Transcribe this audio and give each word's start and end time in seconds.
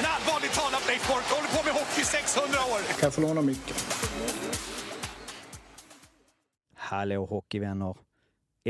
En 0.00 0.06
allvarligt 0.06 0.52
talad 0.52 0.82
Leif 0.88 1.08
Boork 1.08 1.24
håller 1.24 1.48
på 1.56 1.64
med 1.64 1.74
hockey 1.74 2.00
i 2.00 2.04
600 2.04 2.58
år! 2.72 2.80
Kan 2.88 3.06
jag 3.06 3.14
få 3.14 3.20
låna 3.20 3.42
micken? 3.42 3.76
Hallå 6.74 7.24
hockeyvänner! 7.26 7.94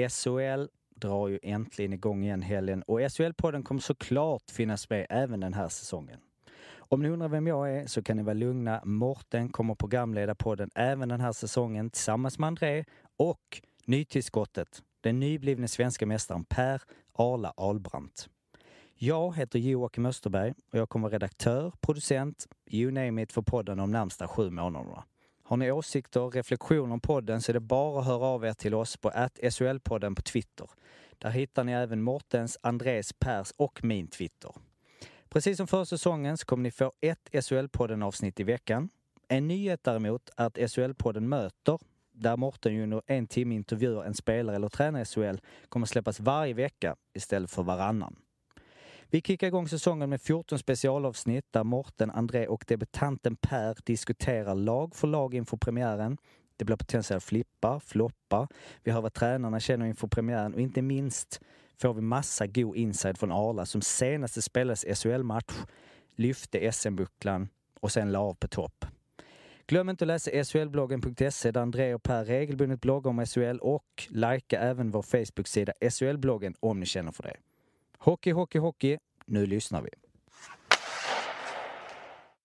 SHL 0.08 0.68
drar 0.96 1.28
ju 1.28 1.38
äntligen 1.42 1.92
igång 1.92 2.24
igen 2.24 2.42
helgen 2.42 2.82
och 2.86 3.00
SHL-podden 3.00 3.62
kommer 3.62 3.80
såklart 3.80 4.50
finnas 4.50 4.90
med 4.90 5.06
även 5.10 5.40
den 5.40 5.54
här 5.54 5.68
säsongen. 5.68 6.20
Om 6.78 7.02
ni 7.02 7.08
undrar 7.08 7.28
vem 7.28 7.46
jag 7.46 7.76
är 7.76 7.86
så 7.86 8.02
kan 8.02 8.16
ni 8.16 8.22
vara 8.22 8.34
lugna. 8.34 8.80
Morten 8.84 9.48
kommer 9.48 9.74
programleda 9.74 10.34
podden 10.34 10.70
även 10.74 11.08
den 11.08 11.20
här 11.20 11.32
säsongen 11.32 11.90
tillsammans 11.90 12.38
med 12.38 12.46
André 12.46 12.84
och 13.16 13.60
nytillskottet, 13.84 14.82
den 15.00 15.20
nyblivne 15.20 15.68
svenska 15.68 16.06
mästaren 16.06 16.44
Per 16.44 16.82
Arla 17.12 17.52
Albrandt. 17.56 18.28
Jag 19.02 19.36
heter 19.36 19.58
Joakim 19.58 20.06
Österberg 20.06 20.54
och 20.72 20.78
jag 20.78 20.88
kommer 20.88 21.08
vara 21.08 21.14
redaktör, 21.14 21.72
producent, 21.80 22.48
you 22.70 22.92
name 22.92 23.22
it 23.22 23.32
för 23.32 23.42
podden 23.42 23.78
de 23.78 23.90
närmsta 23.90 24.28
sju 24.28 24.50
månaderna. 24.50 25.04
Har 25.42 25.56
ni 25.56 25.72
åsikter 25.72 26.20
och 26.20 26.34
reflektioner 26.34 26.92
om 26.92 27.00
podden 27.00 27.42
så 27.42 27.52
är 27.52 27.54
det 27.54 27.60
bara 27.60 28.00
att 28.00 28.06
höra 28.06 28.26
av 28.26 28.44
er 28.44 28.52
till 28.52 28.74
oss 28.74 28.96
på 28.96 29.10
SHL-podden 29.10 30.14
på 30.14 30.22
Twitter. 30.22 30.70
Där 31.18 31.30
hittar 31.30 31.64
ni 31.64 31.72
även 31.72 32.02
Mortens, 32.02 32.58
Andres, 32.62 33.12
Pers 33.12 33.52
och 33.56 33.84
min 33.84 34.06
Twitter. 34.06 34.52
Precis 35.28 35.56
som 35.56 35.66
förra 35.66 35.84
säsongen 35.84 36.38
så 36.38 36.46
kommer 36.46 36.62
ni 36.62 36.70
få 36.70 36.92
ett 37.00 37.28
SHL-podden-avsnitt 37.32 38.40
i 38.40 38.44
veckan. 38.44 38.88
En 39.28 39.48
nyhet 39.48 39.84
däremot 39.84 40.30
är 40.36 40.46
att 40.46 40.58
SHL-podden 40.58 41.20
Möter, 41.20 41.78
där 42.12 42.36
Morten 42.36 42.74
ju 42.74 42.82
under 42.82 43.02
en 43.06 43.26
timme 43.26 43.54
intervjuar 43.54 44.04
en 44.04 44.14
spelare 44.14 44.56
eller 44.56 44.68
tränare 44.68 45.02
i 45.02 45.04
SHL, 45.04 45.40
kommer 45.68 45.86
släppas 45.86 46.20
varje 46.20 46.54
vecka 46.54 46.96
istället 47.14 47.50
för 47.50 47.62
varannan. 47.62 48.16
Vi 49.12 49.20
kickar 49.20 49.46
igång 49.46 49.68
säsongen 49.68 50.10
med 50.10 50.20
14 50.20 50.58
specialavsnitt 50.58 51.44
där 51.50 51.64
Morten, 51.64 52.10
André 52.10 52.46
och 52.46 52.64
debutanten 52.66 53.36
Per 53.36 53.76
diskuterar 53.84 54.54
lag 54.54 54.94
för 54.94 55.08
lag 55.08 55.34
inför 55.34 55.56
premiären. 55.56 56.18
Det 56.56 56.64
blir 56.64 56.76
potentiella 56.76 57.20
flippar, 57.20 57.80
floppar. 57.80 58.48
Vi 58.82 58.90
hör 58.90 59.00
vad 59.00 59.12
tränarna 59.12 59.60
känner 59.60 59.86
inför 59.86 60.08
premiären 60.08 60.54
och 60.54 60.60
inte 60.60 60.82
minst 60.82 61.40
får 61.80 61.94
vi 61.94 62.00
massa 62.00 62.46
god 62.46 62.76
inside 62.76 63.18
från 63.18 63.32
Arla 63.32 63.66
som 63.66 63.82
senaste 63.82 64.42
spelades 64.42 65.02
SHL-match, 65.02 65.54
lyfte 66.16 66.72
SM-bucklan 66.72 67.48
och 67.80 67.92
sen 67.92 68.12
la 68.12 68.18
av 68.18 68.34
på 68.34 68.48
topp. 68.48 68.84
Glöm 69.66 69.88
inte 69.88 70.04
att 70.04 70.08
läsa 70.08 70.44
shlbloggen.se 70.44 71.50
där 71.50 71.60
André 71.60 71.94
och 71.94 72.02
Per 72.02 72.24
regelbundet 72.24 72.80
bloggar 72.80 73.10
om 73.10 73.26
SHL 73.26 73.58
och 73.60 74.08
likea 74.08 74.60
även 74.60 74.90
vår 74.90 75.02
Facebook-sida 75.02 75.72
SHL-bloggen 75.80 76.54
om 76.60 76.80
ni 76.80 76.86
känner 76.86 77.12
för 77.12 77.22
det. 77.22 77.36
Hockey, 78.02 78.32
hockey, 78.32 78.58
hockey. 78.58 78.98
Nu 79.26 79.46
lyssnar 79.46 79.82
vi. 79.82 79.90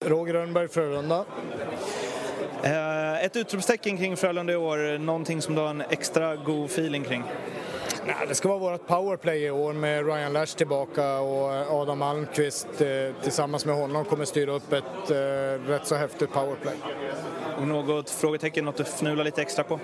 Roger 0.05 0.33
Rönnberg, 0.33 0.67
Frölunda. 0.67 1.25
Eh, 2.63 3.23
Ett 3.25 3.35
utropstecken 3.35 3.97
kring 3.97 4.17
Frölunda 4.17 4.53
i 4.53 4.55
år, 4.55 4.97
någonting 4.97 5.41
som 5.41 5.55
du 5.55 5.61
har 5.61 5.69
en 5.69 5.81
extra 5.81 6.35
god 6.35 6.65
feeling 6.65 7.03
kring? 7.03 7.23
Nej, 8.07 8.15
det 8.27 8.35
ska 8.35 8.47
vara 8.49 8.59
vårt 8.59 8.87
powerplay 8.87 9.43
i 9.43 9.51
år 9.51 9.73
med 9.73 10.05
Ryan 10.05 10.33
Lash 10.33 10.55
tillbaka 10.57 11.19
och 11.19 11.49
Adam 11.81 12.01
Almqvist 12.01 12.81
eh, 12.81 12.87
tillsammans 13.23 13.65
med 13.65 13.75
honom 13.75 14.05
kommer 14.05 14.25
styra 14.25 14.51
upp 14.51 14.73
ett 14.73 15.11
eh, 15.11 15.15
rätt 15.69 15.87
så 15.87 15.95
häftigt 15.95 16.31
powerplay. 16.33 16.75
Och 17.57 17.67
något 17.67 18.09
frågetecken, 18.09 18.65
något 18.65 18.77
du 18.77 18.83
fnular 18.83 19.23
lite 19.23 19.41
extra 19.41 19.63
på? 19.63 19.79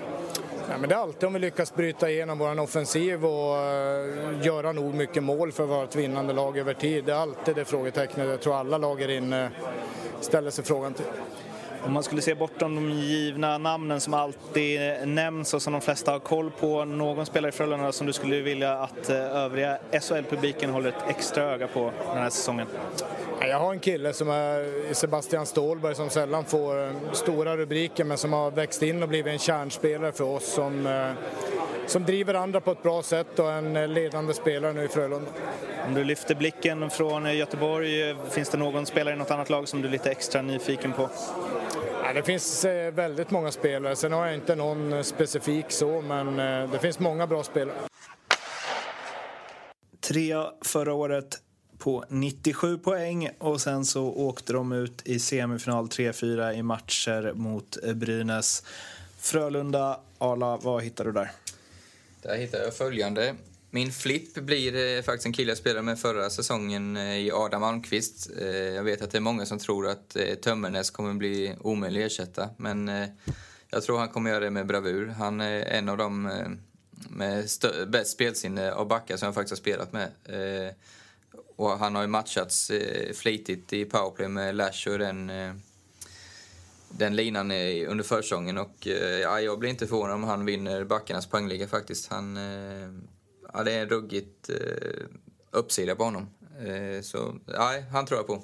Ja, 0.72 0.78
men 0.78 0.88
det 0.88 0.94
är 0.94 0.98
alltid 0.98 1.24
om 1.24 1.32
vi 1.32 1.38
lyckas 1.38 1.74
bryta 1.74 2.10
igenom 2.10 2.38
vår 2.38 2.60
offensiv 2.60 3.24
och 3.24 3.56
eh, 3.56 4.46
göra 4.46 4.72
nog 4.72 4.94
mycket 4.94 5.22
mål 5.22 5.52
för 5.52 5.62
att 5.62 5.68
vara 5.68 5.84
ett 5.84 5.96
vinnande 5.96 6.32
lag 6.32 6.58
över 6.58 6.74
tid. 6.74 7.04
Det 7.04 7.12
är 7.12 7.16
alltid 7.16 7.54
det 7.54 7.64
frågetecknet 7.64 8.28
jag 8.28 8.40
tror 8.40 8.56
alla 8.56 8.78
lag 8.78 9.02
är 9.02 9.08
inne 9.08 9.50
ställer 10.20 10.50
sig 10.50 10.64
frågan 10.64 10.94
till. 10.94 11.04
Om 11.84 11.92
man 11.92 12.02
skulle 12.02 12.22
se 12.22 12.34
bortom 12.34 12.74
de 12.74 12.90
givna 12.90 13.58
namnen 13.58 14.00
som 14.00 14.14
alltid 14.14 14.80
nämns 15.04 15.54
och 15.54 15.62
som 15.62 15.72
de 15.72 15.82
flesta 15.82 16.12
har 16.12 16.18
koll 16.18 16.50
på, 16.50 16.84
någon 16.84 17.26
spelare 17.26 17.48
i 17.48 17.52
Frölunda 17.52 17.92
som 17.92 18.06
du 18.06 18.12
skulle 18.12 18.40
vilja 18.40 18.72
att 18.72 19.10
eh, 19.10 19.16
övriga 19.16 19.78
SHL-publiken 20.00 20.70
håller 20.70 20.88
ett 20.88 21.04
extra 21.08 21.44
öga 21.44 21.68
på 21.68 21.92
den 22.08 22.22
här 22.22 22.30
säsongen? 22.30 22.66
Jag 23.40 23.58
har 23.58 23.72
en 23.72 23.80
kille 23.80 24.12
som 24.12 24.30
är 24.30 24.94
Sebastian 24.94 25.46
Ståhlberg 25.46 25.94
som 25.94 26.10
sällan 26.10 26.44
får 26.44 26.86
eh, 26.86 26.92
stora 27.12 27.56
rubriker 27.56 28.04
men 28.04 28.18
som 28.18 28.32
har 28.32 28.50
växt 28.50 28.82
in 28.82 29.02
och 29.02 29.08
blivit 29.08 29.32
en 29.32 29.38
kärnspelare 29.38 30.12
för 30.12 30.24
oss 30.24 30.52
som, 30.52 30.86
eh, 30.86 31.10
som 31.86 32.04
driver 32.04 32.34
andra 32.34 32.60
på 32.60 32.72
ett 32.72 32.82
bra 32.82 33.02
sätt 33.02 33.38
och 33.38 33.52
en 33.52 33.94
ledande 33.94 34.34
spelare 34.34 34.72
nu 34.72 34.84
i 34.84 34.88
Frölunda. 34.88 35.30
Om 35.86 35.94
du 35.94 36.04
lyfter 36.04 36.34
blicken 36.34 36.90
från 36.90 37.36
Göteborg, 37.36 38.16
finns 38.30 38.48
det 38.48 38.58
någon 38.58 38.86
spelare 38.86 39.14
i 39.14 39.18
något 39.18 39.30
annat 39.30 39.50
lag 39.50 39.68
som 39.68 39.82
du 39.82 39.88
är 39.88 39.92
lite 39.92 40.10
extra 40.10 40.42
nyfiken 40.42 40.92
på? 40.92 41.10
Ja, 42.04 42.12
det 42.14 42.22
finns 42.22 42.64
eh, 42.64 42.94
väldigt 42.94 43.30
många 43.30 43.50
spelare. 43.50 43.96
Sen 43.96 44.12
har 44.12 44.26
jag 44.26 44.34
inte 44.34 44.54
någon 44.54 45.04
specifik 45.04 45.66
så, 45.68 46.00
men 46.00 46.36
det 46.70 46.78
finns 46.78 46.98
många 46.98 47.26
bra 47.26 47.42
spelare. 47.42 47.76
Trea 50.00 50.50
förra 50.64 50.94
året 50.94 51.38
på 51.78 52.04
97 52.08 52.78
poäng 52.78 53.30
och 53.38 53.60
sen 53.60 53.84
så 53.84 54.04
åkte 54.04 54.52
de 54.52 54.72
ut 54.72 55.02
i 55.04 55.18
semifinal 55.18 55.86
3-4 55.86 56.52
i 56.52 56.62
matcher 56.62 57.32
mot 57.34 57.78
Brynäs. 57.94 58.62
Frölunda, 59.18 60.00
Arla, 60.18 60.56
vad 60.56 60.82
hittar 60.82 61.04
du 61.04 61.12
där? 61.12 61.30
Där 62.22 62.36
hittar 62.36 62.58
jag 62.58 62.74
följande. 62.74 63.34
Min 63.70 63.92
flipp 63.92 64.34
blir 64.34 64.96
eh, 64.96 65.02
faktiskt 65.02 65.26
en 65.26 65.32
kille 65.32 65.50
jag 65.50 65.58
spelade 65.58 65.82
med 65.82 65.98
förra 65.98 66.30
säsongen 66.30 66.96
eh, 66.96 67.16
i 67.16 67.30
Adam 67.32 67.62
Almqvist. 67.62 68.30
Eh, 68.40 68.46
jag 68.48 68.82
vet 68.82 69.02
att 69.02 69.10
det 69.10 69.18
är 69.18 69.20
många 69.22 69.46
som 69.46 69.58
tror 69.58 69.88
att 69.88 70.16
Tömmernes 70.42 70.90
kommer 70.90 71.14
bli 71.14 71.56
omöjlig 71.60 72.02
att 72.02 72.06
ersätta, 72.06 72.50
men 72.56 72.90
jag 73.70 73.82
tror 73.82 73.98
han 73.98 74.08
kommer 74.08 74.30
göra 74.30 74.44
det 74.44 74.50
med 74.50 74.66
bravur. 74.66 75.08
Han 75.08 75.40
är 75.40 75.60
en 75.60 75.88
av 75.88 75.96
de 75.96 76.22
med 77.10 77.48
bäst 77.86 78.12
spelsinne 78.12 78.72
av 78.72 78.88
backar 78.88 79.16
som 79.16 79.26
jag 79.26 79.34
faktiskt 79.34 79.52
har 79.52 79.56
spelat 79.56 79.92
med. 79.92 80.10
Och 81.56 81.70
han 81.70 81.94
har 81.94 82.02
ju 82.02 82.08
matchats 82.08 82.70
flitigt 83.14 83.72
i 83.72 83.84
powerplay 83.84 84.28
med 84.28 84.54
Lash 84.54 84.88
och 84.88 84.98
den, 84.98 85.30
den 86.98 87.16
linan 87.16 87.50
är 87.50 87.86
under 87.86 88.04
försäsongen. 88.04 88.58
Och 88.58 88.86
eh, 88.86 89.20
ja, 89.20 89.40
jag 89.40 89.58
blir 89.58 89.70
inte 89.70 89.86
förvånad 89.86 90.14
om 90.14 90.24
han 90.24 90.44
vinner 90.44 90.84
backarnas 90.84 91.26
poängliga 91.26 91.68
faktiskt. 91.68 92.08
Han, 92.08 92.36
eh, 92.36 92.88
ja, 93.52 93.64
det 93.64 93.72
är 93.72 93.82
en 93.82 93.88
ruggigt 93.88 94.50
eh, 94.50 95.04
uppsida 95.50 95.94
på 95.96 96.04
honom. 96.04 96.28
Så 97.02 97.34
ja, 97.46 97.74
han 97.92 98.06
tror 98.06 98.18
jag 98.18 98.26
på. 98.26 98.42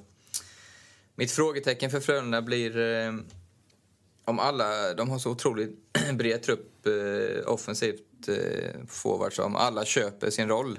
Mitt 1.14 1.31
frågetecken 1.31 1.91
för 1.91 2.00
Frölunda 2.00 2.42
blir 2.42 2.76
om 4.28 4.38
alla, 4.38 4.94
de 4.94 5.10
har 5.10 5.19
så 5.19 5.30
otroligt 5.30 5.92
bred 6.15 6.42
trupp 6.42 6.86
eh, 6.86 7.53
offensivt 7.53 8.28
eh, 8.28 8.84
forwards, 8.88 9.38
om 9.38 9.56
alla 9.56 9.84
köper 9.84 10.30
sin 10.30 10.48
roll. 10.48 10.78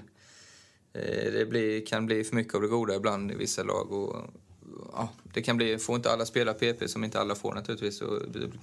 Eh, 0.94 1.32
det 1.32 1.50
blir, 1.50 1.86
kan 1.86 2.06
bli 2.06 2.24
för 2.24 2.36
mycket 2.36 2.56
av 2.56 2.62
det 2.62 2.68
goda 2.68 2.96
ibland 2.96 3.32
i 3.32 3.36
vissa 3.36 3.64
lag. 3.64 3.92
Och, 3.92 4.16
ja, 4.94 5.10
det 5.34 5.42
kan 5.42 5.58
bli, 5.58 5.78
får 5.78 5.96
inte 5.96 6.12
alla 6.12 6.26
spela 6.26 6.54
PP 6.54 6.88
som 6.88 7.04
inte 7.04 7.20
alla 7.20 7.36
får 7.36 7.54
naturligtvis. 7.54 8.02
Och 8.02 8.22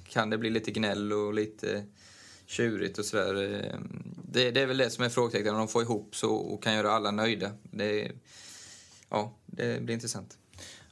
kan 0.09 0.31
det 0.31 0.39
bli 0.39 0.51
lite 0.51 0.71
gnäll 0.71 1.13
och 1.13 1.35
lite 1.35 1.85
tjurigt 2.47 2.99
och 2.99 3.05
sådär. 3.05 3.35
Det, 4.33 4.51
det 4.51 4.61
är 4.61 4.67
väl 4.67 4.77
det 4.77 4.91
som 4.91 5.05
är 5.05 5.09
frågetecknet, 5.09 5.53
om 5.53 5.59
de 5.59 5.69
får 5.69 5.83
ihop 5.83 6.17
så 6.17 6.35
och 6.35 6.63
kan 6.63 6.75
göra 6.75 6.91
alla 6.91 7.11
nöjda. 7.11 7.51
Det, 7.63 8.13
ja, 9.09 9.33
det 9.47 9.83
blir 9.83 9.95
intressant. 9.95 10.39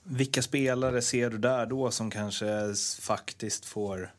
Vilka 0.03 0.43
spelare 0.43 1.03
ser 1.03 1.31
du 1.31 1.39
där 1.39 1.67
då 1.67 1.91
som 1.91 2.11
kanske 2.11 2.75
faktiskt 3.01 3.65
får, 3.65 4.15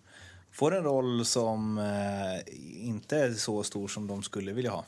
får 0.51 0.75
en 0.75 0.83
roll 0.83 1.25
som 1.25 1.77
eh, 1.77 2.53
inte 2.87 3.17
är 3.17 3.33
så 3.33 3.63
stor 3.63 3.87
som 3.87 4.07
de 4.07 4.23
skulle 4.23 4.53
vilja 4.53 4.71
ha? 4.71 4.85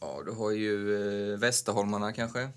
Ja, 0.00 0.22
du 0.26 0.32
har 0.32 0.50
ju 0.50 0.94
eh, 1.32 1.38
Västerholmarna 1.38 2.12
kanske. 2.12 2.48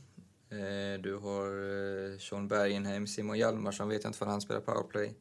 Eh, 0.49 1.01
du 1.01 1.15
har 1.15 1.47
eh, 1.47 2.17
Sean 2.19 2.47
Bergenheim, 2.47 3.07
Simon 3.07 3.37
Hjalmarsson 3.37 3.89
vet 3.89 4.03
jag 4.03 4.09
inte 4.09 4.19
för 4.19 4.25
han 4.25 4.41
spelar 4.41 4.61
powerplay. 4.61 5.13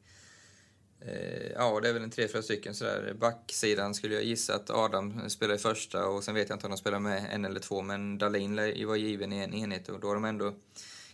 Eh, 1.01 1.53
ja, 1.55 1.81
det 1.81 1.89
är 1.89 1.93
väl 1.93 2.03
en 2.03 2.11
tre, 2.11 2.29
fyra 2.29 2.43
stycken 2.43 2.75
sådär. 2.75 3.15
Backsidan 3.21 3.95
skulle 3.95 4.15
jag 4.15 4.25
gissa 4.25 4.55
att 4.55 4.71
Adam 4.71 5.31
spelar 5.31 5.55
i 5.55 5.59
första 5.59 6.07
och 6.07 6.25
sen 6.25 6.35
vet 6.35 6.49
jag 6.49 6.57
inte 6.57 6.67
om 6.67 6.71
de 6.71 6.79
spelar 6.79 6.99
med 6.99 7.27
en 7.31 7.45
eller 7.45 7.61
två, 7.61 7.83
men 7.83 8.19
Dahlin 8.19 8.57
var 8.87 8.97
given 8.97 9.33
i 9.33 9.39
en 9.39 9.55
enhet 9.55 9.89
och 9.89 10.01
då 10.01 10.09
har 10.09 10.15
de 10.15 10.25
ändå 10.25 10.55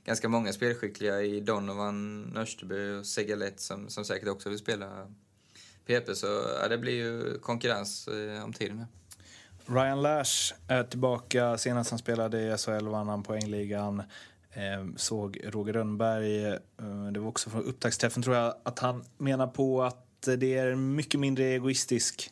ganska 0.05 0.29
många 0.29 0.53
spelskickliga 0.53 1.23
i 1.23 1.41
Donovan, 1.41 2.37
Österby 2.37 3.01
och 3.01 3.07
Segalet 3.07 3.61
som, 3.61 3.89
som 3.89 4.05
säkert 4.05 4.29
också 4.29 4.49
vill 4.49 4.59
spela 4.59 5.13
PP. 5.87 6.15
Så 6.15 6.27
ja, 6.61 6.69
det 6.69 6.79
blir 6.79 6.93
ju 6.93 7.39
konkurrens 7.39 8.09
om 8.45 8.53
tiden. 8.53 8.87
Ryan 9.67 10.03
Lash 10.03 10.55
är 10.69 10.85
tillbaka. 10.85 11.59
Senast 11.59 11.91
han 11.91 11.99
spelade 11.99 12.41
i 12.41 12.57
SHL 12.59 12.89
vann 12.89 13.09
han 13.09 13.23
poängligan. 13.23 14.03
Eh, 14.53 14.87
såg 14.97 15.41
Roger 15.45 15.73
Rönnberg, 15.73 16.47
eh, 16.47 16.57
det 17.13 17.21
var 17.21 17.29
också 17.29 17.51
från 17.51 17.65
upptaktsträffen 17.65 18.23
tror 18.23 18.37
jag, 18.37 18.55
att 18.63 18.79
han 18.79 19.05
menar 19.19 19.47
på 19.47 19.83
att 19.83 20.29
det 20.39 20.59
är 20.59 20.75
mycket 20.75 21.21
mindre 21.21 21.45
egoistisk 21.45 22.31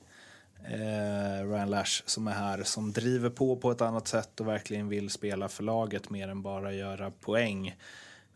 eh, 0.64 1.48
Ryan 1.48 1.70
Lash 1.70 2.02
som 2.06 2.28
är 2.28 2.32
här, 2.32 2.62
som 2.62 2.92
driver 2.92 3.30
på 3.30 3.56
på 3.56 3.70
ett 3.70 3.80
annat 3.80 4.08
sätt 4.08 4.40
och 4.40 4.48
verkligen 4.48 4.88
vill 4.88 5.10
spela 5.10 5.48
för 5.48 5.62
laget 5.62 6.10
mer 6.10 6.28
än 6.28 6.42
bara 6.42 6.72
göra 6.72 7.10
poäng. 7.10 7.76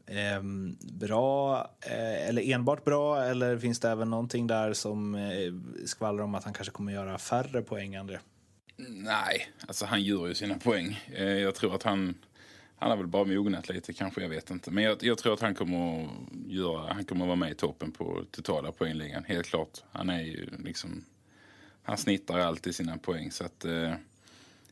Eh, 0.06 0.42
bra, 0.80 1.58
eh, 1.80 2.28
eller 2.28 2.52
enbart 2.52 2.84
bra, 2.84 3.24
eller 3.24 3.58
finns 3.58 3.80
det 3.80 3.90
även 3.90 4.10
någonting 4.10 4.46
där 4.46 4.72
som 4.72 5.14
eh, 5.14 5.52
skvallrar 5.86 6.24
om 6.24 6.34
att 6.34 6.44
han 6.44 6.52
kanske 6.52 6.72
kommer 6.72 6.92
göra 6.92 7.18
färre 7.18 7.62
poäng, 7.62 7.96
André? 7.96 8.18
Nej, 8.76 9.48
alltså 9.66 9.86
han 9.86 10.02
gör 10.02 10.26
ju 10.26 10.34
sina 10.34 10.58
poäng. 10.58 11.00
Eh, 11.12 11.24
jag 11.24 11.54
tror 11.54 11.74
att 11.74 11.82
han, 11.82 12.14
han 12.76 12.90
har 12.90 12.96
väl 12.96 13.06
bara 13.06 13.24
mognat 13.24 13.68
lite 13.68 13.92
kanske, 13.92 14.22
jag 14.22 14.28
vet 14.28 14.50
inte. 14.50 14.70
Men 14.70 14.84
jag, 14.84 15.02
jag 15.02 15.18
tror 15.18 15.34
att 15.34 15.40
han 15.40 15.54
kommer 15.54 16.04
att 16.04 16.10
göra, 16.46 16.92
han 16.92 17.04
kommer 17.04 17.24
att 17.24 17.28
vara 17.28 17.36
med 17.36 17.50
i 17.50 17.54
toppen 17.54 17.92
på 17.92 18.24
totala 18.30 18.72
poängligan, 18.72 19.24
helt 19.24 19.46
klart. 19.46 19.82
Han 19.92 20.10
är 20.10 20.22
ju 20.22 20.48
liksom, 20.64 21.04
han 21.82 21.98
snittar 21.98 22.38
alltid 22.38 22.74
sina 22.74 22.98
poäng 22.98 23.30
så 23.30 23.44
att 23.44 23.64
eh, 23.64 23.94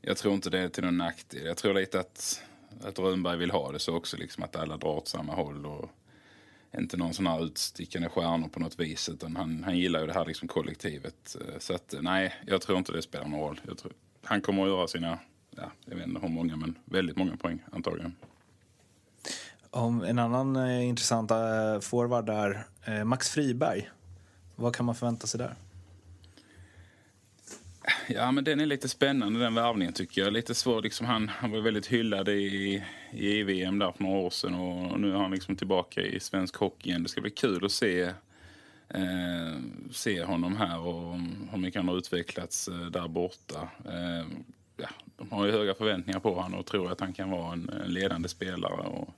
jag 0.01 0.17
tror 0.17 0.35
inte 0.35 0.51
det 0.51 0.59
är 0.59 0.69
till 0.69 0.85
någon 0.85 0.99
nackdel. 0.99 1.47
Jag 1.47 1.57
tror 1.57 1.75
lite 1.75 2.01
att, 2.01 2.43
att 2.83 2.99
Rönnberg 2.99 3.39
vill 3.39 3.51
ha 3.51 3.73
det 3.73 3.79
så 3.79 3.97
också, 3.97 4.17
liksom 4.17 4.43
att 4.43 4.57
alla 4.57 4.77
drar 4.77 4.97
åt 4.97 5.09
samma 5.09 5.35
håll 5.35 5.67
och 5.67 5.91
inte 6.79 6.97
någon 6.97 7.15
sån 7.15 7.27
här 7.27 7.45
utstickande 7.45 8.09
stjärnor 8.09 8.49
på 8.49 8.61
något 8.61 8.81
vis 8.81 9.09
utan 9.09 9.37
han, 9.37 9.65
han 9.65 9.79
gillar 9.79 10.01
ju 10.01 10.07
det 10.07 10.13
här 10.13 10.27
liksom 10.27 10.49
kollektivet. 10.49 11.37
Eh, 11.41 11.59
så 11.59 11.75
att 11.75 11.95
eh, 11.95 12.03
nej, 12.03 12.35
jag 12.47 12.61
tror 12.61 12.79
inte 12.79 12.93
det 12.93 13.03
spelar 13.03 13.29
någon 13.29 13.41
roll. 13.41 13.61
Jag 13.67 13.79
tror, 13.79 13.93
han 14.25 14.41
kommer 14.41 14.63
att 14.63 14.69
göra 14.69 14.89
sina, 14.89 15.19
ja, 15.51 15.73
jag 15.85 15.97
vet 15.97 16.07
inte 16.07 16.21
hur 16.21 16.29
många, 16.29 16.57
men 16.57 16.79
väldigt 16.85 17.17
många 17.17 17.37
poäng 17.37 17.63
antagligen. 17.73 18.15
Om 19.71 20.03
en 20.03 20.19
annan 20.19 20.57
eh, 20.57 20.89
intressant 20.89 21.31
eh, 21.31 21.81
forward 21.81 22.27
där, 22.27 22.67
eh, 22.85 23.05
Max 23.05 23.31
Friberg. 23.31 23.91
Vad 24.57 24.75
kan 24.75 24.87
man 24.87 24.95
förvänta 24.95 25.27
sig 25.27 25.39
där? 25.39 25.55
Ja, 28.09 28.33
men 28.33 28.45
den 28.45 28.61
är 28.61 28.67
lite 28.67 28.89
spännande 28.89 29.41
den 29.41 29.55
värvningen 29.55 29.93
tycker 29.95 30.23
jag. 30.23 30.33
Lite 30.33 30.55
svår, 30.55 30.83
liksom 30.83 31.07
han, 31.07 31.29
han 31.29 31.51
var 31.51 31.61
väldigt 31.61 31.87
hyllad 31.87 32.29
i, 32.29 32.83
i 33.13 33.41
EVM 33.41 33.79
där 33.79 33.93
för 33.93 34.03
några 34.03 34.19
år 34.19 34.31
sedan 34.31 34.55
och 34.55 35.01
nu 35.01 35.13
är 35.13 35.17
han 35.17 35.31
liksom 35.31 35.57
tillbaka 35.57 36.01
i 36.01 36.21
svensk 36.21 36.57
hockey 36.57 36.89
igen. 36.89 37.03
Det 37.03 37.09
ska 37.09 37.21
bli 37.21 37.31
kul 37.31 37.65
att 37.65 37.73
se, 37.73 38.03
eh, 38.89 39.59
se 39.91 40.25
honom 40.25 40.57
här 40.57 40.79
och 40.81 41.19
hur 41.51 41.59
mycket 41.59 41.81
han 41.81 41.89
har 41.89 41.99
utvecklats 41.99 42.69
eh, 42.69 42.75
där 42.75 43.09
borta. 43.09 43.69
Eh, 43.85 44.27
ja, 44.77 44.89
de 45.17 45.31
har 45.31 45.47
ju 45.47 45.53
höga 45.53 45.75
förväntningar 45.75 46.21
på 46.21 46.35
honom 46.35 46.61
och 46.61 46.67
tror 46.67 46.93
att 46.93 47.01
han 47.01 47.13
kan 47.13 47.31
vara 47.31 47.53
en, 47.53 47.71
en 47.85 47.93
ledande 47.93 48.29
spelare. 48.29 48.73
Och, 48.73 49.15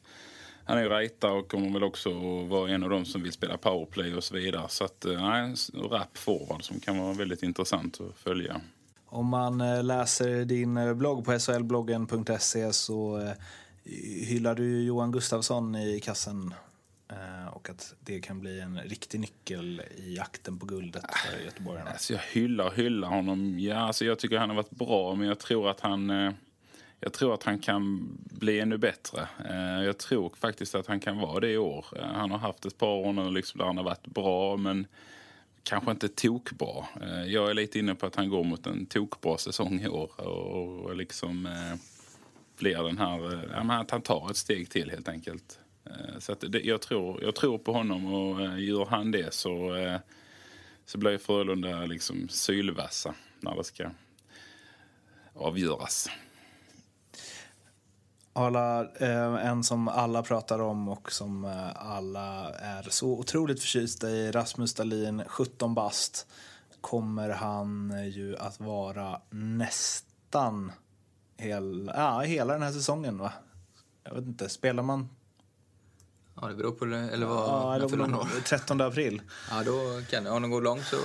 han 0.64 0.78
är 0.78 0.82
ju 0.82 0.88
rajta 0.88 1.32
och 1.32 1.49
kommer 1.49 1.70
väl 1.70 1.82
också 1.82 2.11
vara 2.44 2.70
en 2.70 2.82
av 2.82 2.90
dem 2.90 3.05
som 3.05 3.22
vill 3.22 3.32
spela 3.32 3.56
powerplay 3.56 4.14
och 4.14 4.25
så 4.25 4.34
vidare. 4.34 4.69
Så 4.69 4.84
att, 4.84 5.05
eh, 5.05 5.31
nej, 5.31 5.55
rap 5.90 6.19
forward 6.19 6.64
som 6.64 6.81
kan 6.81 6.99
vara 6.99 7.12
väldigt 7.12 7.43
intressant 7.43 8.00
att 8.00 8.16
följa. 8.16 8.61
Om 9.06 9.26
man 9.26 9.61
eh, 9.61 9.84
läser 9.84 10.44
din 10.44 10.76
eh, 10.76 10.94
blogg 10.94 11.25
på 11.25 11.38
solbloggen.se 11.38 12.72
så 12.72 13.32
hyllar 14.26 14.55
du 14.55 14.82
Johan 14.82 15.12
Gustafsson 15.12 15.76
i 15.76 16.00
kassen 16.00 16.55
och 17.52 17.70
att 17.70 17.94
det 18.00 18.20
kan 18.20 18.40
bli 18.40 18.61
en 18.61 18.81
riktig 18.81 19.20
nyckel 19.20 19.82
i 19.96 20.14
jakten 20.16 20.58
på 20.58 20.66
guldet 20.66 21.05
för 21.14 21.44
göteborgarna. 21.44 21.90
Alltså 21.90 22.12
jag 22.12 22.20
hyllar 22.32 22.70
hyllar 22.70 23.08
honom. 23.08 23.58
Ja, 23.58 23.76
alltså 23.76 24.05
jag 24.05 24.19
tycker 24.19 24.38
han 24.38 24.49
har 24.49 24.56
varit 24.56 24.70
bra, 24.70 25.14
men 25.14 25.28
jag 25.28 25.38
tror 25.38 25.70
att 25.70 25.81
han 25.81 26.11
jag 27.00 27.12
tror 27.12 27.35
att 27.35 27.43
han 27.43 27.58
kan 27.58 28.08
bli 28.20 28.61
ännu 28.61 28.79
bättre. 28.79 29.29
Eh, 29.50 29.85
jag 29.85 29.99
tror 29.99 30.32
faktiskt 30.37 30.75
att 30.75 30.87
han 30.87 31.00
kan 31.00 31.19
vara 31.19 31.41
det 31.41 31.50
i 31.50 31.58
år. 31.58 31.87
Eh, 31.96 32.05
han 32.05 32.31
har 32.31 32.38
haft 32.38 32.67
ett 32.67 32.79
par 32.79 32.94
år 32.94 33.12
nu 33.12 33.31
liksom 33.31 33.58
där 33.58 33.64
han 33.64 33.76
har 33.76 33.85
varit 33.85 34.06
bra, 34.06 34.56
men 34.56 34.87
kanske 35.62 35.91
inte 35.91 36.08
tokbra. 36.08 36.87
Eh, 37.02 37.25
jag 37.25 37.50
är 37.50 37.55
lite 37.55 37.79
inne 37.79 37.94
på 37.94 38.06
att 38.06 38.17
han 38.17 38.29
går 38.29 38.44
mot 38.44 38.67
en 38.67 38.87
tokbra 38.87 39.38
säsong 39.38 39.81
i 39.81 39.88
år 39.88 40.20
och 40.20 40.96
liksom 40.96 41.49
blir 42.58 42.82
den 42.82 42.99
här, 42.99 43.49
att 43.70 43.90
han 43.90 44.02
tar 44.02 44.31
ett 44.31 44.37
steg 44.37 44.70
till 44.70 44.90
helt 44.90 45.08
enkelt. 45.08 45.58
Så 46.19 46.32
att 46.32 46.44
jag, 46.64 46.81
tror, 46.81 47.23
jag 47.23 47.35
tror 47.35 47.58
på 47.58 47.73
honom 47.73 48.14
och 48.14 48.61
gör 48.61 48.87
han 48.87 49.11
det 49.11 49.35
så, 49.35 49.76
så 50.85 50.99
blir 50.99 51.19
Frölunda 51.19 51.87
liksom 51.87 52.29
sylvassa 52.29 53.14
när 53.40 53.56
det 53.56 53.64
ska 53.64 53.90
avgöras. 55.35 56.08
Arla, 58.37 58.87
eh, 58.97 59.47
en 59.47 59.65
som 59.65 59.89
alla 59.89 60.23
pratar 60.23 60.59
om 60.59 60.89
och 60.89 61.13
som 61.13 61.45
eh, 61.45 61.91
alla 61.93 62.55
är 62.55 62.83
så 62.91 63.09
otroligt 63.11 63.61
förtjusta 63.61 64.11
i, 64.11 64.31
Rasmus 64.33 64.75
Dahlin, 64.75 65.23
17 65.27 65.75
bast, 65.75 66.27
kommer 66.81 67.29
han 67.31 67.93
ju 68.11 68.37
att 68.37 68.61
vara 68.61 69.21
nästan 69.31 70.73
hel, 71.37 71.93
ja, 71.95 72.21
hela 72.21 72.53
den 72.53 72.63
här 72.63 72.73
säsongen. 72.73 73.19
Va? 73.19 73.33
Jag 74.05 74.15
vet 74.15 74.25
inte, 74.25 74.49
spelar 74.49 74.83
man 74.83 75.09
Ja, 76.41 76.47
det 76.47 76.55
beror 76.55 76.73
på 76.73 76.85
det. 76.85 76.99
Eller 76.99 77.27
vad, 77.27 77.49
ja, 77.49 77.75
eller 77.75 78.03
om 78.03 78.27
13 78.45 78.81
april. 78.81 79.23
Ja, 79.51 79.63
då 79.63 80.01
kan 80.11 80.27
Om 80.27 80.43
de 80.43 80.51
går 80.51 80.63
långt 80.63 80.85
så 80.85 80.97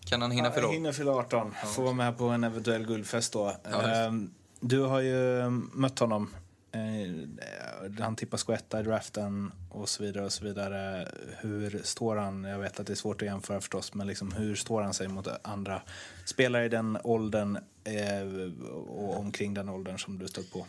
kan 0.00 0.22
han 0.22 0.30
hinna 0.30 0.50
fylla 0.50 0.66
ja, 0.66 0.72
Hinner 0.72 0.92
fylla 0.92 1.12
18. 1.12 1.54
Ja. 1.62 1.68
Får 1.68 1.82
vara 1.82 1.94
med 1.94 2.18
på 2.18 2.24
en 2.24 2.44
eventuell 2.44 2.86
guldfest 2.86 3.32
då. 3.32 3.56
Ja, 3.70 3.82
ehm, 3.82 4.30
du 4.60 4.80
har 4.80 5.00
ju 5.00 5.50
mött 5.50 5.98
honom 5.98 6.28
Eh, 6.28 6.45
Eh, 6.76 8.02
han 8.04 8.16
tippar 8.16 8.38
skvätta 8.38 8.80
i 8.80 8.82
draften 8.82 9.52
och 9.70 9.88
så 9.88 10.02
vidare 10.02 10.24
och 10.24 10.32
så 10.32 10.44
vidare. 10.44 11.08
Hur 11.40 11.80
står 11.84 12.16
han? 12.16 12.44
Jag 12.44 12.58
vet 12.58 12.80
att 12.80 12.86
det 12.86 12.92
är 12.92 12.94
svårt 12.94 13.22
att 13.22 13.28
jämföra 13.28 13.60
förstås, 13.60 13.94
men 13.94 14.06
liksom 14.06 14.32
hur 14.32 14.54
står 14.54 14.82
han 14.82 14.94
sig 14.94 15.08
mot 15.08 15.28
andra 15.42 15.82
spelare 16.24 16.64
i 16.64 16.68
den 16.68 16.98
åldern 17.04 17.56
eh, 17.84 18.52
och 18.88 19.18
omkring 19.18 19.54
den 19.54 19.68
åldern 19.68 19.98
som 19.98 20.18
du 20.18 20.28
stött 20.28 20.52
på? 20.52 20.66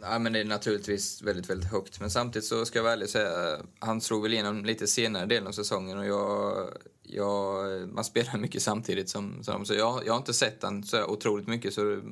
Ja, 0.00 0.18
men 0.18 0.32
det 0.32 0.40
är 0.40 0.44
naturligtvis 0.44 1.22
väldigt, 1.22 1.50
väldigt 1.50 1.70
högt. 1.70 2.00
Men 2.00 2.10
samtidigt 2.10 2.48
så 2.48 2.64
ska 2.64 2.78
jag 2.78 2.82
vara 2.82 2.92
ärlig 2.92 3.04
och 3.04 3.10
säga, 3.10 3.58
han 3.78 4.00
slog 4.00 4.22
väl 4.22 4.32
igenom 4.32 4.64
lite 4.64 4.86
senare 4.86 5.26
delen 5.26 5.46
av 5.46 5.52
säsongen 5.52 5.98
och 5.98 6.06
jag, 6.06 6.68
jag, 7.02 7.88
man 7.88 8.04
spelar 8.04 8.38
mycket 8.38 8.62
samtidigt 8.62 9.08
som, 9.08 9.44
som 9.44 9.64
så 9.64 9.74
jag, 9.74 10.06
jag 10.06 10.12
har 10.12 10.18
inte 10.18 10.34
sett 10.34 10.62
han 10.62 10.84
så 10.84 11.04
otroligt 11.04 11.46
mycket 11.46 11.74
så 11.74 12.02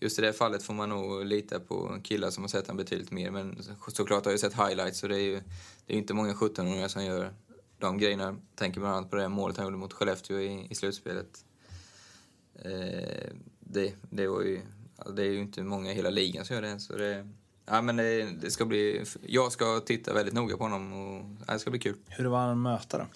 just 0.00 0.18
i 0.18 0.22
det 0.22 0.32
fallet 0.32 0.62
får 0.62 0.74
man 0.74 0.88
nog 0.88 1.24
lita 1.24 1.60
på 1.60 2.00
killar 2.02 2.30
som 2.30 2.42
har 2.42 2.48
sett 2.48 2.66
honom 2.66 2.76
betydligt 2.76 3.10
mer. 3.10 3.30
Men 3.30 3.62
såklart 3.88 4.24
har 4.24 4.32
jag 4.32 4.40
sett 4.40 4.54
highlights 4.54 5.02
och 5.02 5.08
det 5.08 5.16
är 5.16 5.24
ju 5.24 5.42
det 5.86 5.94
är 5.94 5.98
inte 5.98 6.14
många 6.14 6.32
17-åringar 6.32 6.88
som 6.88 7.04
gör 7.04 7.32
de 7.78 7.98
grejerna. 7.98 8.24
Jag 8.24 8.38
tänker 8.54 8.80
bland 8.80 8.96
annat 8.96 9.10
på 9.10 9.16
det 9.16 9.28
målet 9.28 9.56
han 9.56 9.66
gjorde 9.66 9.76
mot 9.76 9.92
Skellefteå 9.92 10.38
i, 10.38 10.66
i 10.70 10.74
slutspelet. 10.74 11.44
Eh, 12.54 13.32
det, 13.60 13.94
det 14.10 14.28
var 14.28 14.42
ju, 14.42 14.60
det 15.16 15.22
är 15.22 15.30
ju 15.30 15.40
inte 15.40 15.62
många 15.62 15.92
i 15.92 15.94
hela 15.94 16.10
ligan 16.10 16.44
som 16.44 16.54
gör 16.54 16.62
det. 16.62 16.80
Så 16.80 16.96
det 16.96 17.28
ja, 17.66 17.82
men 17.82 17.96
det, 17.96 18.22
det, 18.40 18.50
ska 18.50 18.64
bli, 18.64 19.04
jag 19.22 19.52
ska 19.52 19.80
titta 19.80 20.12
väldigt 20.12 20.34
noga 20.34 20.56
på 20.56 20.64
honom 20.64 20.92
och 20.92 21.24
ja, 21.46 21.52
det 21.52 21.58
ska 21.58 21.70
bli 21.70 21.80
kul. 21.80 21.96
Hur 22.06 22.24
var 22.24 22.38
han 22.38 22.50
att 22.50 22.58
möta 22.58 22.98
då? 22.98 23.06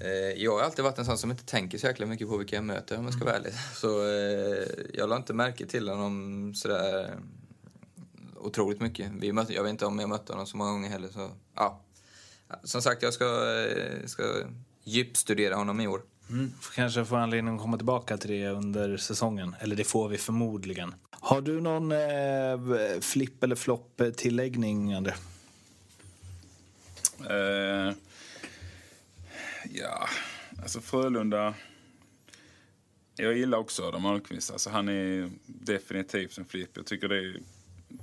Eh, 0.00 0.42
jag 0.42 0.52
har 0.52 0.62
alltid 0.62 0.84
varit 0.84 0.98
en 0.98 1.04
sån 1.04 1.18
som 1.18 1.30
inte 1.30 1.44
tänker 1.44 1.78
så 1.78 1.86
jäkla 1.86 2.06
mycket 2.06 2.28
på 2.28 2.36
vilka 2.36 2.56
jag 2.56 2.64
möter 2.64 2.98
om 2.98 3.04
jag 3.04 3.14
ska 3.14 3.24
vara 3.24 3.36
ärlig. 3.36 3.52
Så 3.74 4.08
eh, 4.08 4.68
jag 4.94 5.08
la 5.08 5.16
inte 5.16 5.34
märke 5.34 5.66
till 5.66 5.88
honom 5.88 6.54
sådär 6.54 7.18
otroligt 8.36 8.80
mycket. 8.80 9.12
Vi 9.20 9.32
mötte, 9.32 9.52
jag 9.52 9.62
vet 9.62 9.70
inte 9.70 9.86
om 9.86 9.98
jag 9.98 10.08
mött 10.08 10.28
honom 10.28 10.46
så 10.46 10.56
många 10.56 10.70
gånger 10.70 10.88
heller. 10.88 11.08
Så, 11.08 11.30
ja. 11.54 11.80
Som 12.64 12.82
sagt, 12.82 13.02
jag 13.02 13.14
ska, 13.14 13.24
eh, 13.24 14.06
ska 14.06 14.22
djupstudera 14.84 15.54
honom 15.54 15.80
i 15.80 15.86
år. 15.86 16.02
Mm, 16.30 16.52
kanske 16.74 17.04
får 17.04 17.16
anledning 17.16 17.54
att 17.54 17.60
komma 17.60 17.76
tillbaka 17.76 18.16
till 18.16 18.30
det 18.30 18.48
under 18.48 18.96
säsongen. 18.96 19.56
Eller 19.60 19.76
det 19.76 19.84
får 19.84 20.08
vi 20.08 20.18
förmodligen. 20.18 20.94
Har 21.10 21.40
du 21.40 21.60
någon 21.60 21.92
eh, 21.92 23.00
flipp 23.00 23.44
eller 23.44 23.56
flopp-tilläggning, 23.56 24.92
André? 24.94 25.12
Uh 27.30 27.92
Ja, 29.74 30.08
alltså 30.62 30.80
Frölunda... 30.80 31.54
Jag 33.16 33.38
gillar 33.38 33.58
också 33.58 33.84
Adam 33.88 34.06
Almqvist. 34.06 34.50
Alltså 34.50 34.70
han 34.70 34.88
är 34.88 35.30
definitivt 35.46 36.38
en 36.38 36.44
flipp. 36.44 36.70
Jag 36.74 36.86
tycker 36.86 37.08
det 37.08 37.18
är, 37.18 37.36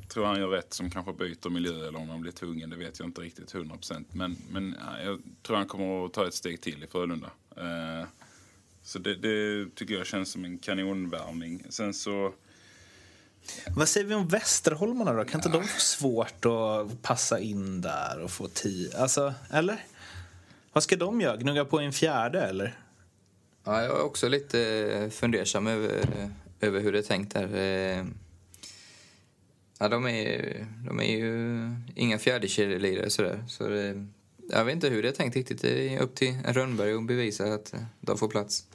tror 0.07 0.25
han 0.25 0.39
gör 0.39 0.47
rätt 0.47 0.73
som 0.73 0.89
kanske 0.89 1.13
byter 1.13 1.49
miljö 1.49 1.87
eller 1.87 1.99
om 1.99 2.09
han 2.09 2.21
blir 2.21 2.31
tvungen. 2.31 2.69
Det 2.69 2.75
vet 2.75 2.99
jag 2.99 3.07
inte 3.07 3.21
riktigt 3.21 3.53
100 3.53 3.75
procent. 3.75 4.13
Men, 4.13 4.37
men 4.49 4.75
jag 5.03 5.21
tror 5.43 5.57
han 5.57 5.67
kommer 5.67 6.05
att 6.05 6.13
ta 6.13 6.27
ett 6.27 6.33
steg 6.33 6.61
till 6.61 6.83
i 6.83 6.87
Frölunda. 6.87 7.31
Eh, 7.57 8.07
så 8.83 8.99
det, 8.99 9.15
det, 9.15 9.75
tycker 9.75 9.93
jag 9.93 10.05
känns 10.05 10.31
som 10.31 10.45
en 10.45 10.57
kanonvärvning. 10.57 11.63
Sen 11.69 11.93
så 11.93 12.33
Vad 13.75 13.89
säger 13.89 14.07
vi 14.07 14.15
om 14.15 14.27
Västerholmarna 14.27 15.13
då? 15.13 15.25
Kan 15.25 15.39
inte 15.39 15.49
de 15.49 15.63
få 15.63 15.79
svårt 15.79 16.45
att 16.45 17.01
passa 17.01 17.39
in 17.39 17.81
där 17.81 18.19
och 18.19 18.31
få 18.31 18.47
tid? 18.47 18.95
Alltså, 18.95 19.33
eller? 19.51 19.85
Vad 20.73 20.83
ska 20.83 20.95
de 20.95 21.21
göra? 21.21 21.37
Gnugga 21.37 21.65
på 21.65 21.79
en 21.79 21.93
fjärde 21.93 22.41
eller? 22.41 22.79
Ja, 23.63 23.81
jag 23.81 23.99
är 23.99 24.03
också 24.03 24.27
lite 24.27 25.09
fundersam 25.11 25.67
över, 25.67 26.05
över 26.59 26.79
hur 26.79 26.91
det 26.91 26.99
är 26.99 27.03
tänkt 27.03 27.33
där. 27.33 27.55
Eh, 27.55 28.05
Ja, 29.81 29.87
de 29.89 30.07
är, 30.07 30.65
de 30.85 30.99
är 30.99 31.17
ju 31.17 31.69
inga 31.95 32.19
fjärdekedjelirare 32.19 33.09
sådär. 33.09 33.43
Så 33.47 33.67
det, 33.67 34.07
jag 34.49 34.65
vet 34.65 34.75
inte 34.75 34.89
hur 34.89 35.03
det 35.03 35.07
är 35.09 35.13
tänkt 35.13 35.35
riktigt. 35.35 35.61
Det 35.61 35.95
är 35.95 35.99
upp 35.99 36.15
till 36.15 36.37
Rönnberg 36.45 36.93
att 36.93 37.07
bevisa 37.07 37.53
att 37.53 37.73
de 38.01 38.17
får 38.17 38.27
plats. 38.27 38.67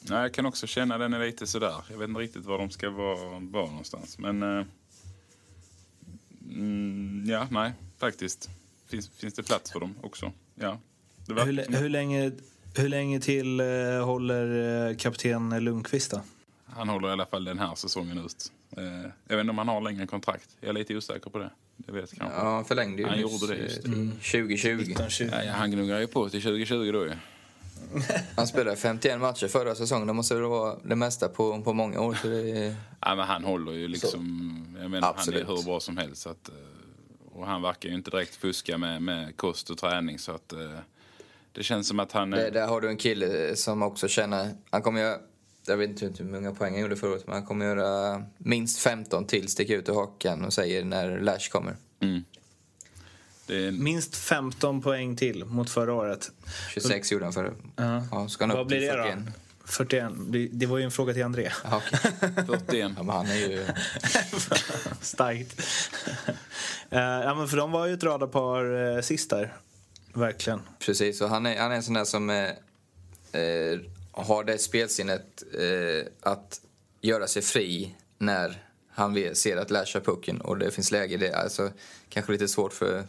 Nej, 0.00 0.22
jag 0.22 0.34
kan 0.34 0.46
också 0.46 0.66
känna 0.66 0.98
den 0.98 1.12
är 1.12 1.26
lite 1.26 1.46
sådär. 1.46 1.74
Jag 1.90 1.98
vet 1.98 2.08
inte 2.08 2.20
riktigt 2.20 2.44
var 2.44 2.58
de 2.58 2.70
ska 2.70 2.90
vara, 2.90 3.38
vara 3.40 3.66
någonstans. 3.66 4.18
Men... 4.18 4.42
Eh, 4.42 4.64
mm, 6.50 7.24
ja, 7.26 7.46
nej, 7.50 7.72
faktiskt. 7.98 8.50
Finns, 8.88 9.08
finns 9.08 9.34
det 9.34 9.42
plats 9.42 9.72
för 9.72 9.80
dem 9.80 9.94
också? 10.02 10.32
Ja. 10.54 10.78
Det 11.26 11.44
hur, 11.44 11.78
hur, 11.78 11.88
länge, 11.88 12.32
hur 12.76 12.88
länge 12.88 13.20
till 13.20 13.60
eh, 13.60 13.66
håller 14.04 14.88
eh, 14.88 14.96
kapten 14.96 15.64
Lundqvist 15.64 16.10
då? 16.10 16.20
Han 16.64 16.88
håller 16.88 17.08
i 17.08 17.12
alla 17.12 17.26
fall 17.26 17.44
den 17.44 17.58
här 17.58 17.74
säsongen 17.74 18.18
ut. 18.18 18.52
Eh, 18.76 18.84
jag 19.28 19.36
vet 19.36 19.40
inte 19.40 19.50
om 19.50 19.58
han 19.58 19.68
har 19.68 19.80
längre 19.80 20.06
kontrakt. 20.06 20.48
Jag 20.60 20.68
är 20.68 20.72
lite 20.72 20.96
osäker 20.96 21.30
på 21.30 21.38
det. 21.38 21.50
Det 21.76 21.92
vet 21.92 22.18
kanske. 22.18 22.38
Ja, 22.38 22.44
han 22.44 22.64
förlängde 22.64 23.02
ju 23.02 23.08
Han 23.08 23.20
gjorde 23.20 23.46
det 23.46 23.56
just. 23.56 23.84
Mm. 23.84 24.10
2020. 24.10 24.94
Ja, 25.32 25.52
han 25.52 25.70
gnuggar 25.70 26.00
ju 26.00 26.06
på 26.06 26.28
till 26.28 26.42
2020 26.42 26.92
då 26.92 27.06
ju. 27.06 27.12
Han 28.36 28.46
spelade 28.46 28.76
51 28.76 29.20
matcher 29.20 29.48
förra 29.48 29.74
säsongen. 29.74 30.06
Det 30.06 30.12
måste 30.12 30.34
vara 30.34 30.76
det 30.84 30.96
mesta 30.96 31.28
på, 31.28 31.62
på 31.62 31.72
många 31.72 32.00
år. 32.00 32.14
Så 32.22 32.28
det... 32.28 32.76
ja, 33.00 33.14
men 33.14 33.26
han 33.26 33.44
håller 33.44 33.72
ju 33.72 33.88
liksom... 33.88 34.76
Jag 34.80 34.90
menar, 34.90 35.14
han 35.16 35.34
är 35.34 35.44
hur 35.44 35.64
bra 35.64 35.80
som 35.80 35.96
helst. 35.96 36.22
Så 36.22 36.30
att, 36.30 36.48
eh, 36.48 36.54
och 37.38 37.46
han 37.46 37.62
verkar 37.62 37.88
ju 37.88 37.94
inte 37.94 38.10
direkt 38.10 38.36
fuska 38.36 38.78
med, 38.78 39.02
med 39.02 39.36
kost 39.36 39.70
och 39.70 39.78
träning. 39.78 40.18
Så 40.18 40.32
att, 40.32 40.52
eh, 40.52 40.78
det 41.52 41.62
känns 41.62 41.88
som 41.88 42.00
att 42.00 42.12
han... 42.12 42.30
Det, 42.30 42.50
där 42.50 42.66
har 42.66 42.80
du 42.80 42.88
en 42.88 42.96
kille 42.96 43.56
som 43.56 43.82
också 43.82 44.08
känner... 44.08 44.50
Han 44.70 44.82
kommer 44.82 45.00
göra 45.00 45.18
jag 45.68 45.76
vet 45.76 46.02
inte 46.02 46.22
hur 46.22 46.30
många 46.30 46.52
poäng 46.52 46.72
han 46.72 46.82
gjorde 46.82 46.96
förut, 46.96 47.22
men 47.26 47.34
han 47.34 47.46
kommer 47.46 47.66
göra 47.66 48.22
minst 48.38 48.78
15 48.78 49.26
till, 49.26 49.48
sticka 49.48 49.74
ut 49.74 49.88
i 49.88 49.92
hakan 49.92 50.44
och 50.44 50.52
säger 50.52 50.84
när 50.84 51.20
Lash 51.20 51.50
kommer. 51.50 51.76
Mm. 52.00 52.24
Är... 53.48 53.70
Minst 53.70 54.16
15 54.16 54.82
poäng 54.82 55.16
till 55.16 55.44
mot 55.44 55.70
förra 55.70 55.94
året. 55.94 56.30
26 56.74 57.12
gjorde 57.12 57.24
han 57.24 57.32
förra. 57.32 57.48
Uh. 57.48 58.04
Ja, 58.10 58.28
ska 58.28 58.46
han 58.46 58.56
Vad 58.56 58.66
blir 58.66 58.80
det 58.80 58.86
41. 58.86 59.18
då? 59.26 59.32
41. 59.64 60.12
Det 60.50 60.66
var 60.66 60.78
ju 60.78 60.84
en 60.84 60.90
fråga 60.90 61.14
till 61.14 61.24
André. 61.24 61.50
Ah, 61.64 61.76
okay. 61.76 62.10
41. 62.46 62.92
ja, 62.96 63.02
men 63.02 63.08
han 63.08 63.26
är 63.26 63.36
ju... 63.36 63.66
Starkt. 65.00 65.62
Eh, 66.90 67.00
ja, 67.00 67.34
men 67.34 67.48
för 67.48 67.56
de 67.56 67.72
var 67.72 67.86
ju 67.86 67.94
ett 67.94 68.02
radarpar 68.02 68.94
eh, 68.96 69.00
sist 69.00 69.30
där. 69.30 69.56
Verkligen. 70.12 70.60
Precis, 70.78 71.20
och 71.20 71.28
han 71.28 71.46
är, 71.46 71.60
han 71.60 71.72
är 71.72 71.76
en 71.76 71.82
sån 71.82 71.94
där 71.94 72.04
som 72.04 72.30
eh, 72.30 72.48
eh, 73.42 73.80
har 74.12 74.44
det 74.44 74.58
spelsinnet 74.58 75.42
eh, 75.54 76.30
att 76.32 76.60
göra 77.00 77.26
sig 77.26 77.42
fri 77.42 77.94
när 78.18 78.62
han 78.90 79.34
ser 79.34 79.56
att 79.56 79.70
läsa 79.70 80.00
pucken 80.00 80.40
och 80.40 80.58
det 80.58 80.70
finns 80.70 80.90
läge. 80.90 81.16
Det 81.16 81.28
är 81.28 81.36
alltså 81.36 81.70
kanske 82.08 82.32
lite 82.32 82.48
svårt 82.48 82.72
för, 82.72 83.04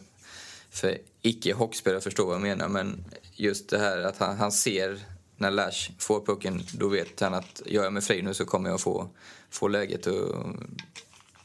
för 0.70 0.98
icke-hockeyspelare 1.22 1.98
att 1.98 2.04
förstå 2.04 2.24
vad 2.24 2.34
jag 2.34 2.42
menar 2.42 2.68
men 2.68 3.04
just 3.34 3.68
det 3.68 3.78
här 3.78 3.98
att 3.98 4.18
han, 4.18 4.36
han 4.36 4.52
ser 4.52 5.00
när 5.36 5.50
Lash 5.50 5.90
får 5.98 6.20
pucken, 6.20 6.62
då 6.72 6.88
vet 6.88 7.20
han 7.20 7.34
att 7.34 7.62
gör 7.66 7.84
jag 7.84 7.92
mig 7.92 8.02
fri 8.02 8.22
nu 8.22 8.34
så 8.34 8.44
kommer 8.44 8.70
jag 8.70 8.80
få, 8.80 9.08
få 9.50 9.68
läget. 9.68 10.06
Och, 10.06 10.46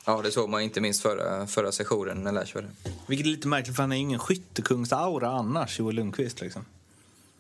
ja, 0.06 0.22
det 0.22 0.32
såg 0.32 0.50
man 0.50 0.62
inte 0.62 0.82
minst 0.82 1.02
förra, 1.02 1.48
förra 1.48 1.72
sessionen 1.72 2.24
när 2.24 2.32
Lash 2.32 2.56
var 2.56 2.62
det. 2.62 2.92
Vilket 3.08 3.28
är 3.28 3.32
lite 3.32 3.48
märkligt 3.48 3.76
för 3.76 3.84
han 3.84 3.92
är 3.92 3.96
ingen 3.96 4.20
skyttekungsaura 4.20 5.30
annars, 5.30 5.80
Joel 5.80 5.96
Lundqvist 5.96 6.42
liksom. 6.42 6.66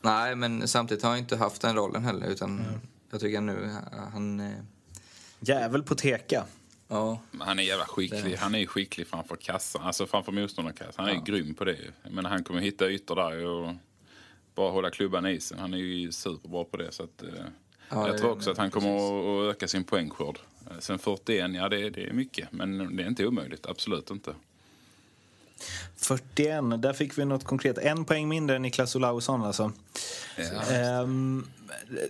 Nej, 0.02 0.36
men 0.36 0.68
samtidigt 0.68 1.04
har 1.04 1.10
han 1.10 1.20
inte 1.20 1.38
haft 1.38 1.62
den 1.62 1.76
rollen 1.76 2.04
heller. 2.04 2.28
Utan 2.28 2.60
mm. 2.60 2.82
Jag 3.12 3.20
tycker 3.20 3.42
nu 3.42 3.76
han... 4.14 4.40
Eh... 4.40 4.52
Jävel 5.40 5.84
på 5.84 5.96
teka. 5.96 6.46
Ja. 6.88 7.20
Han 7.40 7.60
är 7.60 7.64
jävla 7.64 7.86
skicklig. 7.86 8.36
Han 8.36 8.56
är 8.56 8.66
skicklig 8.66 9.08
framför 9.08 9.36
kassan, 9.36 9.82
alltså 9.82 10.06
framför 10.06 10.32
motståndarkassan. 10.32 11.06
Han 11.06 11.10
är 11.10 11.14
ja. 11.14 11.22
grym 11.22 11.56
på 11.56 11.66
det. 11.66 11.78
Men 12.10 12.26
han 12.26 12.44
kommer 12.44 12.62
hitta 12.62 12.90
ytor 12.90 13.16
där 13.16 13.46
och 13.46 13.74
bara 14.56 14.72
hålla 14.72 14.90
klubban 14.90 15.26
i 15.26 15.32
isen. 15.32 15.60
Han 15.60 15.74
är 15.74 15.78
ju 15.78 16.12
superbra 16.12 16.64
på 16.64 16.78
det. 16.78 16.92
Så 16.92 17.04
att, 17.04 17.24
eh, 17.24 17.30
ja, 17.90 18.08
jag 18.08 18.18
tror 18.18 18.32
också 18.32 18.52
att 18.52 18.58
han 18.58 18.72
kommer 18.72 18.96
att 18.96 19.56
öka 19.56 19.68
sin 19.68 19.84
poängskörd. 19.84 20.40
Sen 20.80 21.00
41, 21.00 21.52
ja 21.56 21.70
det, 21.70 21.90
det 21.90 22.04
är 22.04 22.14
mycket. 22.14 22.52
Men 22.52 22.96
det 22.98 23.04
är 23.04 23.08
inte 23.08 23.26
omöjligt, 23.26 23.66
absolut 23.66 24.10
inte. 24.10 24.34
41, 25.98 26.82
där 26.82 26.94
fick 26.94 27.18
vi 27.18 27.26
något 27.26 27.44
konkret. 27.44 27.78
En 27.78 28.06
poäng 28.06 28.28
mindre 28.28 28.56
än 28.56 28.62
Niklas 28.62 28.96
Olausson 28.96 29.44
alltså. 29.44 29.72
Ja. 30.38 31.02
Um, 31.02 31.48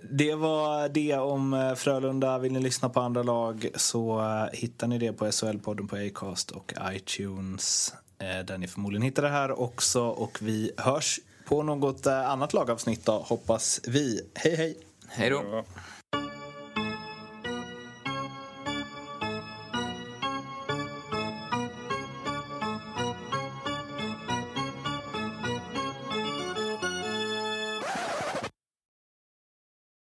det 0.02 0.36
var 0.36 0.90
det 0.90 1.18
om 1.18 1.54
eh, 1.54 1.76
Frölunda. 1.76 2.38
Vill 2.38 2.52
ni 2.52 2.60
lyssna 2.60 2.90
på 2.90 3.00
andra 3.00 3.24
lag 3.24 3.70
så 3.76 4.20
uh, 4.20 4.48
hittar 4.54 4.88
ni 4.88 4.98
det 4.98 5.14
på 5.14 5.26
SHL-podden 5.26 5.88
på 5.88 5.96
Acast 5.96 6.52
och 6.52 6.74
iTunes. 6.92 7.94
Där 8.18 8.58
ni 8.58 8.68
förmodligen 8.68 9.02
hittar 9.02 9.24
det 9.24 9.30
här 9.30 9.60
också. 9.60 10.04
Och 10.04 10.38
vi 10.42 10.72
hörs 10.78 11.20
på 11.46 11.64
något 11.64 12.08
annat 12.08 12.54
lagavsnitt 12.54 13.06
då, 13.06 13.12
hoppas 13.12 13.82
vi. 13.88 14.22
Hej 14.34 14.56
hej! 14.56 14.78
Hej 15.08 15.30
då! 15.30 15.66